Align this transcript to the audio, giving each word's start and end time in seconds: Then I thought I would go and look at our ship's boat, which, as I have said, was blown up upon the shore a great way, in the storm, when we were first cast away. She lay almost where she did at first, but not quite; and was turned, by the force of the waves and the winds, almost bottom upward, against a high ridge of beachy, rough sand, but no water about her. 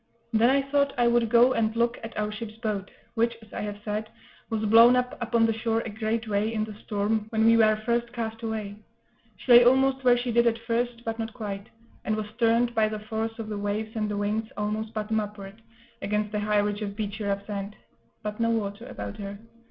Then 0.33 0.49
I 0.49 0.63
thought 0.63 0.93
I 0.97 1.05
would 1.07 1.29
go 1.29 1.53
and 1.53 1.75
look 1.75 1.99
at 2.03 2.17
our 2.17 2.31
ship's 2.31 2.55
boat, 2.55 2.89
which, 3.13 3.35
as 3.43 3.53
I 3.53 3.61
have 3.61 3.77
said, 3.85 4.09
was 4.49 4.65
blown 4.65 4.95
up 4.95 5.15
upon 5.21 5.45
the 5.45 5.53
shore 5.53 5.81
a 5.81 5.91
great 5.91 6.27
way, 6.27 6.51
in 6.51 6.63
the 6.63 6.73
storm, 6.73 7.27
when 7.29 7.45
we 7.45 7.55
were 7.55 7.75
first 7.85 8.11
cast 8.11 8.41
away. 8.41 8.77
She 9.37 9.51
lay 9.51 9.63
almost 9.63 10.03
where 10.03 10.17
she 10.17 10.31
did 10.31 10.47
at 10.47 10.57
first, 10.57 11.05
but 11.05 11.19
not 11.19 11.35
quite; 11.35 11.69
and 12.03 12.15
was 12.15 12.25
turned, 12.39 12.73
by 12.73 12.89
the 12.89 12.97
force 12.97 13.37
of 13.37 13.47
the 13.47 13.59
waves 13.59 13.95
and 13.95 14.09
the 14.09 14.17
winds, 14.17 14.51
almost 14.57 14.91
bottom 14.91 15.19
upward, 15.19 15.61
against 16.01 16.33
a 16.33 16.39
high 16.39 16.57
ridge 16.57 16.81
of 16.81 16.95
beachy, 16.95 17.23
rough 17.23 17.45
sand, 17.45 17.75
but 18.23 18.39
no 18.39 18.49
water 18.49 18.87
about 18.87 19.17
her. 19.17 19.37